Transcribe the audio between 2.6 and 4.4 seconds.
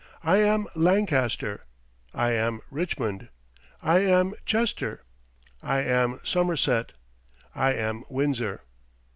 Richmond." "I am